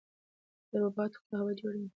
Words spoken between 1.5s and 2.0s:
جوړوي.